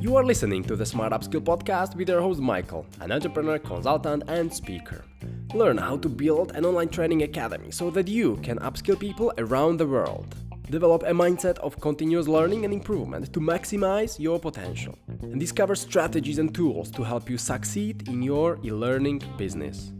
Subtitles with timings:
[0.00, 4.22] You are listening to the Smart Upskill podcast with your host Michael, an entrepreneur, consultant,
[4.28, 5.04] and speaker.
[5.54, 9.76] Learn how to build an online training academy so that you can upskill people around
[9.76, 10.34] the world.
[10.70, 14.96] Develop a mindset of continuous learning and improvement to maximize your potential.
[15.20, 19.92] And discover strategies and tools to help you succeed in your e learning business.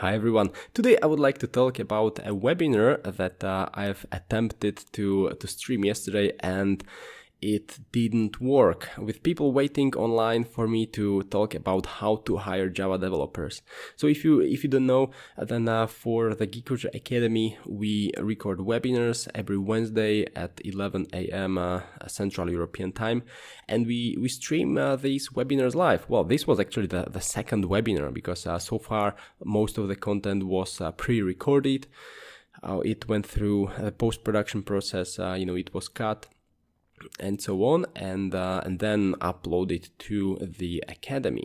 [0.00, 0.50] Hi everyone.
[0.74, 5.46] Today I would like to talk about a webinar that uh, I've attempted to to
[5.48, 6.84] stream yesterday and
[7.42, 12.68] it didn't work with people waiting online for me to talk about how to hire
[12.68, 13.60] java developers.
[13.94, 18.12] So if you if you don't know then uh, for the geek culture academy we
[18.18, 23.22] record webinars every wednesday at 11 a.m uh, central european time
[23.68, 26.08] and we we stream uh, these webinars live.
[26.08, 29.14] Well this was actually the, the second webinar because uh, so far
[29.44, 31.86] most of the content was uh, pre-recorded.
[32.62, 36.26] Uh, it went through a post-production process you know it was cut
[37.18, 41.44] and so on and uh, and then upload it to the academy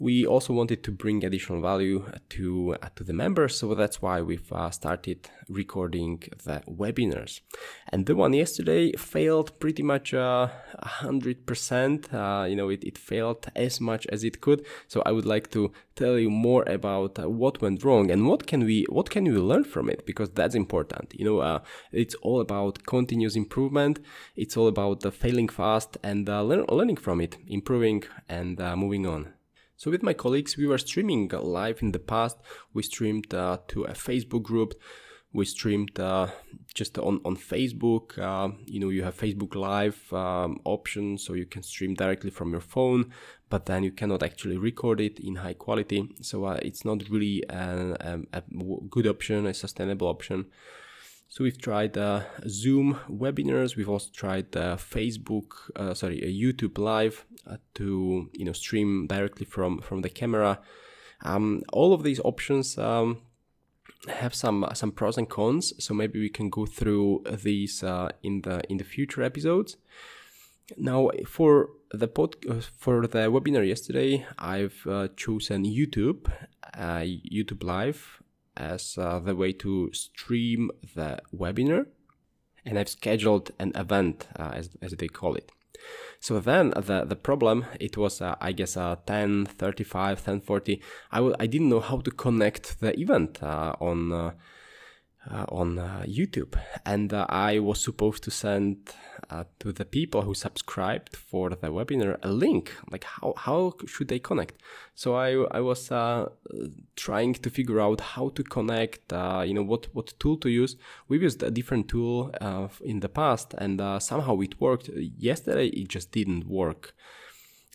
[0.00, 4.20] we also wanted to bring additional value to uh, to the members so that's why
[4.20, 7.40] we've uh, started recording the webinars.
[7.90, 10.48] And the one yesterday failed pretty much uh,
[10.82, 14.66] 100% uh, you know it, it failed as much as it could.
[14.88, 18.48] So i would like to tell you more about uh, what went wrong and what
[18.48, 21.14] can we what can we learn from it because that's important.
[21.14, 21.60] You know uh,
[21.92, 24.00] it's all about continuous improvement.
[24.34, 29.34] It's all about failing fast and learn, learning from it improving and moving on
[29.76, 32.38] so with my colleagues, we were streaming live in the past.
[32.72, 34.74] We streamed uh, to a Facebook group.
[35.32, 36.28] We streamed uh,
[36.74, 38.16] just on, on Facebook.
[38.16, 42.52] Uh, you know, you have Facebook Live um, option, so you can stream directly from
[42.52, 43.12] your phone,
[43.50, 46.08] but then you cannot actually record it in high quality.
[46.22, 48.20] So uh, it's not really a,
[48.88, 50.46] good option, a sustainable option.
[51.28, 53.74] So we've tried uh, Zoom webinars.
[53.74, 57.26] We've also tried uh, Facebook, uh, sorry, uh, YouTube Live
[57.74, 60.60] to you know stream directly from from the camera.
[61.22, 63.22] Um, all of these options um,
[64.08, 65.72] have some some pros and cons.
[65.78, 69.76] So maybe we can go through these uh, in the in the future episodes.
[70.76, 72.36] Now for the pod,
[72.78, 76.30] for the webinar yesterday, I've chosen YouTube,
[76.74, 78.22] YouTube Live
[78.56, 81.86] as uh, the way to stream the webinar
[82.64, 85.50] and I've scheduled an event uh, as, as they call it.
[86.20, 90.80] So then the, the problem, it was, uh, I guess, uh, 10, 35, 10, 40.
[91.12, 94.32] I w- I didn't know how to connect the event uh, on
[95.30, 96.54] uh, on uh, YouTube,
[96.84, 98.92] and uh, I was supposed to send
[99.30, 102.72] uh, to the people who subscribed for the webinar a link.
[102.90, 104.60] Like how how should they connect?
[104.94, 106.28] So I I was uh,
[106.96, 109.12] trying to figure out how to connect.
[109.12, 110.76] Uh, you know what what tool to use.
[111.08, 112.30] We used a different tool
[112.82, 114.90] in the past, and somehow it worked.
[115.18, 116.94] Yesterday it just didn't work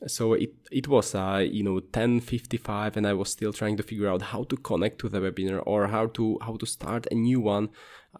[0.08, 4.08] so it it was uh, you know 10:55 and I was still trying to figure
[4.08, 7.40] out how to connect to the webinar or how to how to start a new
[7.40, 7.70] one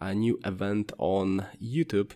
[0.00, 2.12] a new event on YouTube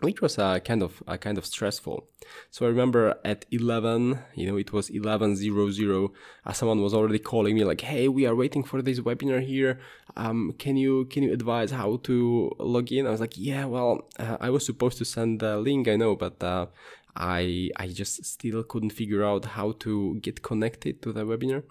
[0.00, 2.08] which was uh, kind of uh, kind of stressful.
[2.50, 6.10] So I remember at 11, you know, it was 11:00.
[6.44, 9.78] Uh, someone was already calling me like, "Hey, we are waiting for this webinar here.
[10.16, 14.08] Um, can you can you advise how to log in?" I was like, "Yeah, well,
[14.18, 16.66] uh, I was supposed to send the link, I know, but uh,
[17.16, 21.62] I I just still couldn't figure out how to get connected to the webinar,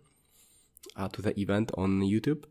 [0.95, 2.45] uh, to the event on YouTube.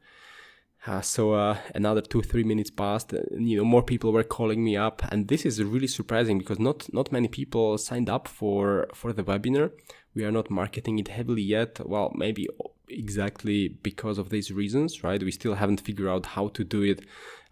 [0.86, 3.12] Uh, so uh, another two three minutes passed.
[3.12, 6.58] And, you know, more people were calling me up, and this is really surprising because
[6.58, 9.70] not not many people signed up for for the webinar.
[10.14, 11.80] We are not marketing it heavily yet.
[11.86, 12.48] Well, maybe
[12.88, 15.22] exactly because of these reasons, right?
[15.22, 17.04] We still haven't figured out how to do it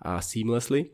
[0.03, 0.91] uh, seamlessly.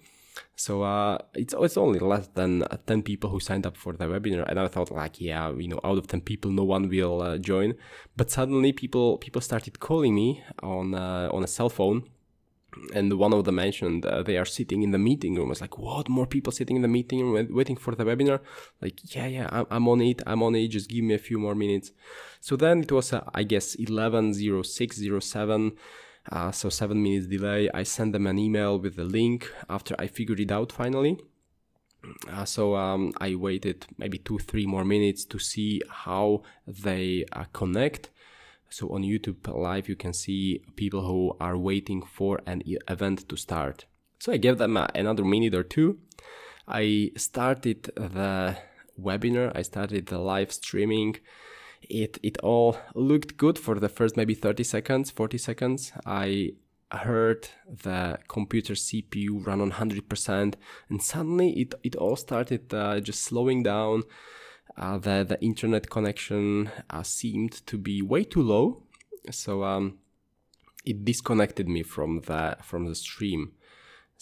[0.56, 4.06] So uh, it's it's only less than uh, ten people who signed up for the
[4.06, 7.22] webinar, and I thought like, yeah, you know, out of ten people, no one will
[7.22, 7.75] uh, join.
[8.16, 12.04] But suddenly, people people started calling me on uh, on a cell phone,
[12.94, 15.49] and one of them mentioned uh, they are sitting in the meeting room.
[15.49, 16.08] I was like, what?
[16.08, 18.40] More people sitting in the meeting room waiting for the webinar?
[18.81, 20.23] Like, yeah, yeah, I'm, I'm on it.
[20.26, 20.69] I'm on it.
[20.69, 21.93] Just give me a few more minutes.
[22.40, 25.73] So then it was, uh, I guess, eleven zero six zero seven.
[26.30, 27.69] Uh, so seven minutes delay.
[27.74, 31.19] I sent them an email with the link after I figured it out finally.
[32.30, 37.44] Uh, so um, I waited maybe two, three more minutes to see how they uh,
[37.52, 38.10] connect.
[38.70, 43.36] So on YouTube Live, you can see people who are waiting for an event to
[43.36, 43.84] start.
[44.18, 45.98] So I gave them uh, another minute or two.
[46.66, 48.56] I started the
[49.00, 49.52] webinar.
[49.54, 51.16] I started the live streaming
[51.88, 56.52] it it all looked good for the first maybe 30 seconds 40 seconds i
[56.99, 60.55] heard the computer CPU run on 100%,
[60.88, 64.02] and suddenly it, it all started uh, just slowing down.
[64.76, 68.82] Uh, the, the internet connection uh, seemed to be way too low.
[69.31, 69.99] So um,
[70.85, 73.52] it disconnected me from the from the stream.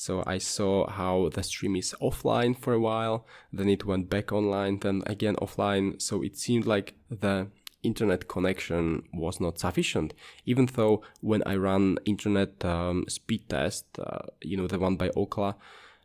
[0.01, 4.33] So I saw how the stream is offline for a while, then it went back
[4.33, 6.01] online, then again offline.
[6.01, 7.49] So it seemed like the
[7.83, 10.15] internet connection was not sufficient.
[10.47, 15.11] Even though when I ran internet um, speed test, uh, you know the one by
[15.11, 15.57] Ookla,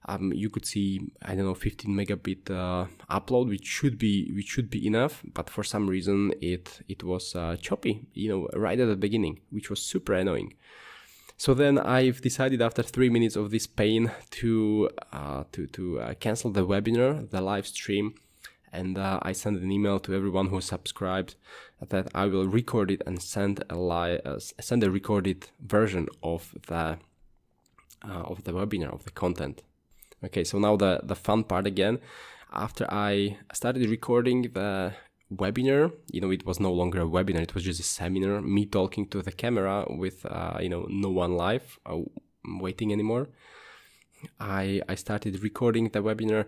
[0.10, 4.48] um, you could see I don't know 15 megabit uh, upload, which should be which
[4.48, 8.78] should be enough, but for some reason it it was uh, choppy, you know, right
[8.78, 10.54] at the beginning, which was super annoying.
[11.38, 16.14] So then I've decided after three minutes of this pain to uh, to to uh,
[16.16, 18.16] cancel the webinar, the live stream,
[18.72, 21.36] and uh, I sent an email to everyone who subscribed
[21.90, 26.56] that I will record it and send a li- uh, send a recorded version of
[26.68, 27.00] the
[28.04, 29.64] of the webinar of the content.
[30.24, 32.00] Okay, so now the, the fun part again.
[32.54, 34.94] After I started recording the
[35.34, 38.66] webinar, you know, it was no longer a webinar, it was just a seminar, me
[38.66, 41.98] talking to the camera with, uh, you know, no one live uh,
[42.46, 43.30] waiting anymore.
[44.40, 46.46] I, I started recording the webinar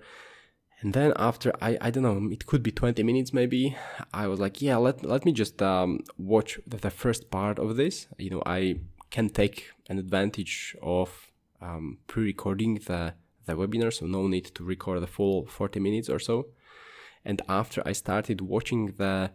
[0.81, 3.75] and then after I, I don't know it could be 20 minutes maybe
[4.13, 7.77] i was like yeah let, let me just um, watch the, the, first part of
[7.77, 8.79] this you know i
[9.09, 11.31] can take an advantage of
[11.61, 13.13] um, pre-recording the
[13.47, 16.47] the webinar, so no need to record the full 40 minutes or so.
[17.27, 19.31] And after I started watching the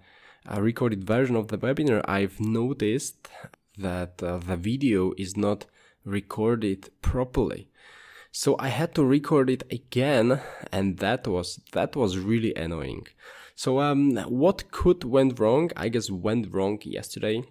[0.51, 3.29] uh, recorded version of the webinar, I've noticed
[3.77, 5.67] that uh, the video is not
[6.07, 7.69] recorded properly.
[8.33, 10.41] So I had to record it again,
[10.73, 13.09] and that was that was really annoying.
[13.55, 15.71] So um, what could went wrong?
[15.77, 17.45] I guess went wrong yesterday.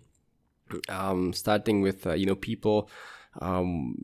[0.90, 2.90] Um, starting with uh, you know people
[3.40, 3.96] um,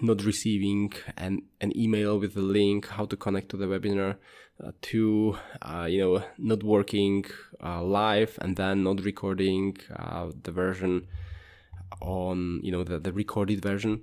[0.00, 4.16] not receiving an, an email with a link, how to connect to the webinar,
[4.62, 7.24] uh, to, uh, you know, not working
[7.62, 11.06] uh, live and then not recording uh, the version
[12.00, 14.02] on, you know, the, the recorded version,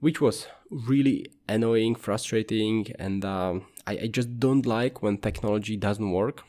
[0.00, 6.10] which was really annoying, frustrating, and um, I, I just don't like when technology doesn't
[6.12, 6.42] work.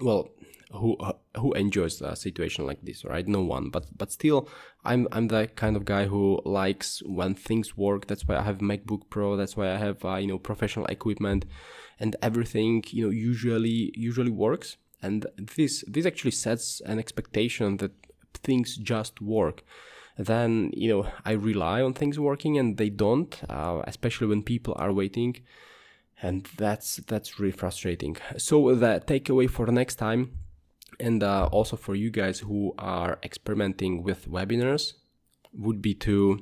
[0.00, 0.30] Well,
[0.72, 3.26] who uh, who enjoys a situation like this right?
[3.26, 3.70] No one.
[3.70, 4.48] But but still
[4.84, 8.06] i'm i'm the kind of guy who likes when things work.
[8.06, 9.36] That's why i have macbook pro.
[9.36, 11.44] That's why i have uh, you know professional equipment
[12.00, 14.76] and everything you know usually usually works.
[15.02, 15.26] And
[15.56, 17.92] this this actually sets an expectation that
[18.34, 19.62] things just work.
[20.18, 24.74] Then you know i rely on things working and they don't uh, especially when people
[24.78, 25.36] are waiting.
[26.22, 28.16] And that's that's really frustrating.
[28.38, 30.30] So the takeaway for next time
[31.00, 34.94] and uh, also for you guys who are experimenting with webinars
[35.52, 36.40] would be to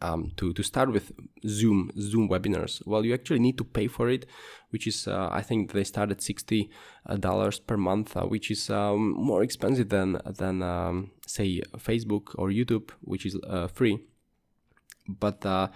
[0.00, 1.12] um, to to start with
[1.46, 2.82] Zoom Zoom webinars.
[2.86, 4.26] Well, you actually need to pay for it,
[4.70, 6.70] which is uh, I think they start at sixty
[7.06, 12.34] uh, dollars per month, uh, which is um, more expensive than than um, say Facebook
[12.36, 13.98] or YouTube, which is uh, free.
[15.08, 15.68] But uh,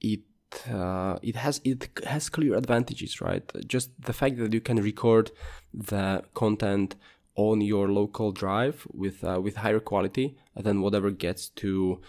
[0.00, 0.22] it
[0.70, 3.50] uh, it has it has clear advantages, right?
[3.66, 5.30] Just the fact that you can record
[5.72, 6.96] the content
[7.36, 12.00] on your local drive with uh, with higher quality than whatever gets to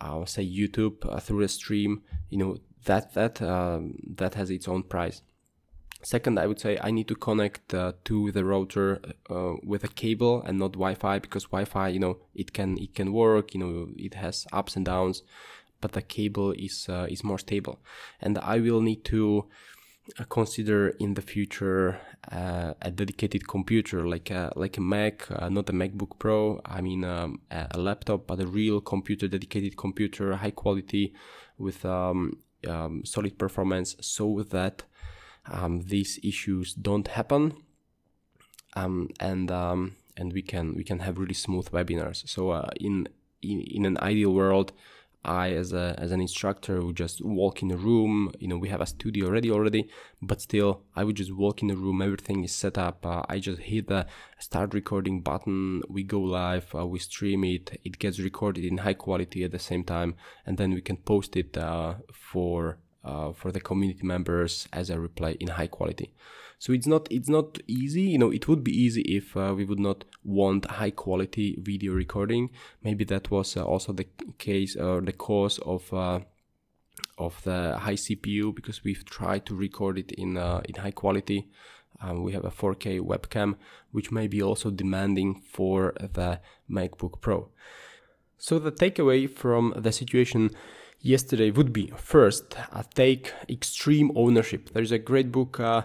[0.00, 2.02] uh, say YouTube uh, through a stream.
[2.30, 5.22] You know that that um, that has its own price.
[6.04, 9.88] Second, I would say I need to connect uh, to the router uh, with a
[9.88, 13.54] cable and not Wi-Fi because Wi-Fi, you know, it can it can work.
[13.54, 15.22] You know, it has ups and downs,
[15.80, 17.78] but the cable is uh, is more stable.
[18.20, 19.46] And I will need to
[20.28, 25.68] consider in the future uh, a dedicated computer like a like a Mac, uh, not
[25.68, 26.60] a MacBook Pro.
[26.64, 31.14] I mean um, a, laptop, but a real computer, dedicated computer, high quality,
[31.58, 34.84] with um, um, solid performance, so that
[35.50, 37.54] um, these issues don't happen.
[38.74, 42.28] Um, and um, and we can we can have really smooth webinars.
[42.28, 43.08] So uh, in,
[43.42, 44.72] in in an ideal world,
[45.24, 48.32] I, as a as an instructor, would just walk in the room.
[48.38, 49.88] You know, we have a studio already already,
[50.20, 52.02] but still, I would just walk in the room.
[52.02, 53.06] Everything is set up.
[53.06, 54.06] Uh, I just hit the
[54.38, 55.82] start recording button.
[55.88, 56.74] We go live.
[56.74, 57.80] Uh, we stream it.
[57.84, 60.14] It gets recorded in high quality at the same time,
[60.46, 64.96] and then we can post it uh, for uh, for the community members as a
[64.96, 66.14] replay in high quality.
[66.62, 68.02] So it's not it's not easy.
[68.02, 71.92] You know, it would be easy if uh, we would not want high quality video
[71.92, 72.50] recording.
[72.84, 74.06] Maybe that was uh, also the
[74.38, 76.20] case or the cause of uh,
[77.18, 81.48] of the high CPU because we've tried to record it in uh, in high quality.
[82.00, 83.56] Um, we have a 4K webcam,
[83.90, 86.38] which may be also demanding for the
[86.70, 87.48] MacBook Pro.
[88.38, 90.50] So the takeaway from the situation
[91.00, 94.70] yesterday would be first, uh, take extreme ownership.
[94.72, 95.82] There's a great book uh,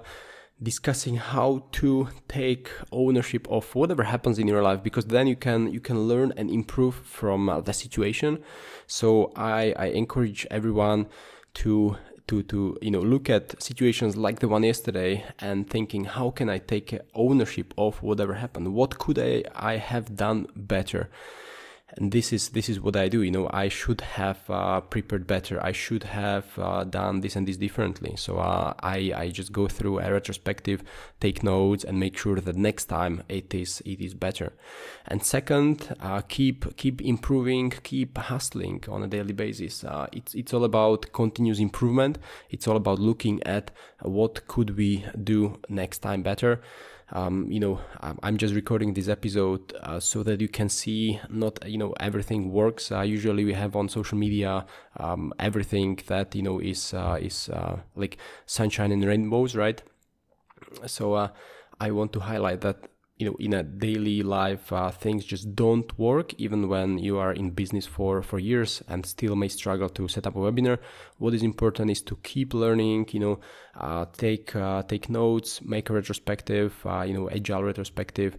[0.61, 5.71] discussing how to take ownership of whatever happens in your life because then you can
[5.71, 8.43] you can learn and improve from uh, the situation.
[8.87, 11.07] So I I encourage everyone
[11.55, 11.97] to
[12.27, 16.49] to to you know look at situations like the one yesterday and thinking how can
[16.49, 18.73] I take ownership of whatever happened?
[18.73, 21.09] What could I I have done better?
[21.95, 23.21] And this is this is what I do.
[23.21, 25.63] You know, I should have uh, prepared better.
[25.63, 28.15] I should have uh, done this and this differently.
[28.17, 30.83] So uh, I I just go through a retrospective,
[31.21, 34.53] take notes, and make sure that next time it is it is better.
[35.07, 39.85] And second, uh, keep keep improving, keep hustling on a daily basis.
[39.85, 42.17] Uh, it's it's all about continuous improvement.
[42.49, 46.61] It's all about looking at what could we do next time better
[47.11, 47.79] um, you know
[48.23, 52.51] i'm just recording this episode uh, so that you can see not you know everything
[52.51, 52.91] works.
[52.91, 54.65] Uh, usually we have on social media
[54.97, 59.81] um, everything that you know is uh, is uh, like sunshine and rainbows right?
[60.85, 61.29] So uh,
[61.79, 65.97] i want to highlight that you know in a daily life uh, things just don't
[65.97, 70.07] work even when you are in business for for years and still may struggle to
[70.07, 70.77] set up a webinar.
[71.17, 73.39] What is important is to keep learning you know
[73.75, 78.37] uh, take uh, take notes make a retrospective uh, you know agile retrospective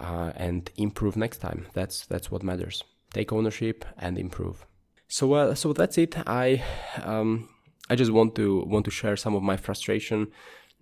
[0.00, 1.66] uh, and improve next time.
[1.74, 2.82] That's that's what matters.
[3.12, 4.66] Take ownership and improve.
[5.08, 6.16] So uh, so that's it.
[6.26, 6.62] I
[7.02, 7.48] um,
[7.90, 10.28] i just want to want to share some of my frustration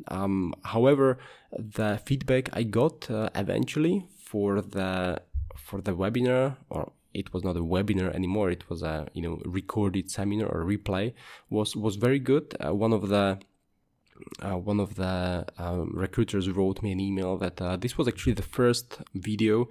[0.08, 1.18] um, however,
[1.56, 5.22] the feedback I got uh, eventually for the
[5.56, 9.40] for the webinar, or it was not a webinar anymore, it was a you know
[9.44, 11.12] recorded seminar or replay,
[11.50, 12.54] was was very good.
[12.64, 13.38] Uh, one of the
[14.40, 18.34] uh, one of the um, recruiters wrote me an email that uh, this was actually
[18.34, 19.68] the first video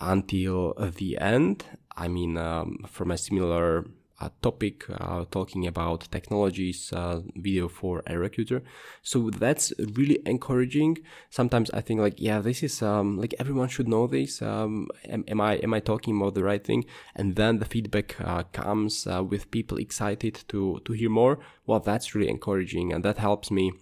[0.00, 1.64] until the end.
[1.96, 3.86] I mean, um, from a similar
[4.20, 8.62] a topic uh, talking about technologies uh, video for a recruiter.
[9.02, 10.98] So that's really encouraging.
[11.30, 15.24] Sometimes i think like yeah this is um, like everyone should know this um, am,
[15.28, 16.84] am, i am i talking about the right thing?
[17.14, 21.38] And then the feedback uh, comes uh, with people excited to to hear more.
[21.66, 23.72] Well that's really encouraging and that helps me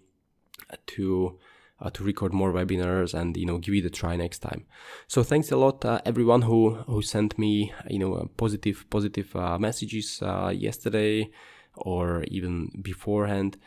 [0.87, 1.38] to
[1.85, 4.64] uh, to record more webinars and you know give it a try next time
[5.07, 9.35] so thanks a lot uh, everyone who who sent me you know uh, positive positive
[9.37, 11.31] uh, messages uh, yesterday
[11.76, 13.59] or even beforehand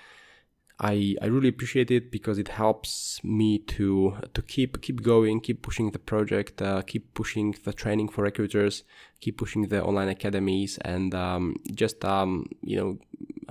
[0.79, 5.63] I, I really appreciate it because it helps me to to keep keep going, keep
[5.63, 8.83] pushing the project, uh, keep pushing the training for recruiters,
[9.19, 12.99] keep pushing the online academies, and um, just um, you know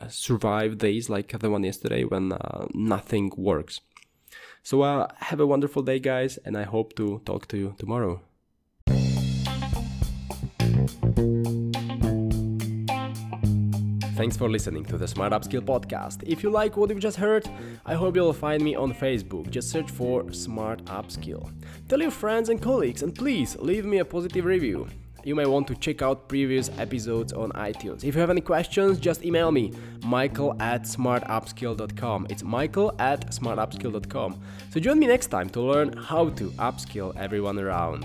[0.08, 3.80] survive days like the one yesterday when uh, nothing works.
[4.66, 8.20] So uh, have a wonderful day, guys, and I hope to talk to you tomorrow.
[14.16, 16.25] Thanks for listening to the Smart Upskill podcast.
[16.26, 17.49] If you like what you've just heard,
[17.85, 19.50] I hope you'll find me on Facebook.
[19.50, 21.49] Just search for Smart Upskill.
[21.88, 24.88] Tell your friends and colleagues, and please leave me a positive review
[25.26, 28.04] you may want to check out previous episodes on iTunes.
[28.04, 29.73] If you have any questions, just email me,
[30.04, 32.28] michael at smartupskill.com.
[32.30, 34.40] It's michael at smartupskill.com.
[34.71, 38.04] So join me next time to learn how to upskill everyone around.